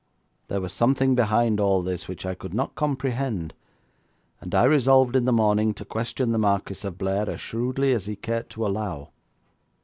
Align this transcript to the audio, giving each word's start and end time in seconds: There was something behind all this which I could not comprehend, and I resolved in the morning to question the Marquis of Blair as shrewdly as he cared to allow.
There 0.47 0.61
was 0.61 0.73
something 0.73 1.13
behind 1.13 1.59
all 1.59 1.83
this 1.83 2.07
which 2.07 2.25
I 2.25 2.33
could 2.33 2.55
not 2.55 2.73
comprehend, 2.73 3.53
and 4.39 4.55
I 4.55 4.63
resolved 4.63 5.15
in 5.15 5.25
the 5.25 5.31
morning 5.31 5.75
to 5.75 5.85
question 5.85 6.31
the 6.31 6.39
Marquis 6.39 6.87
of 6.87 6.97
Blair 6.97 7.29
as 7.29 7.39
shrewdly 7.39 7.93
as 7.93 8.07
he 8.07 8.15
cared 8.15 8.49
to 8.49 8.65
allow. 8.65 9.09